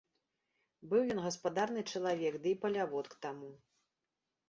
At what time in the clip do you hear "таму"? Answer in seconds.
3.27-3.57